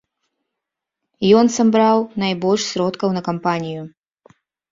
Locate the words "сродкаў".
2.71-3.09